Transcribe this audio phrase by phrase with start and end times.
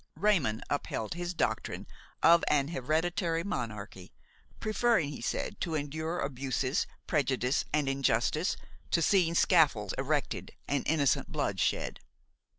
[0.15, 1.85] Raymon upheld his doctrine
[2.23, 4.11] of an hereditary monarchy,
[4.59, 8.57] preferring, he said, to endure abuses, prejudice and injustice,
[8.89, 11.99] to seeing scaffolds erected and innocent blood shed.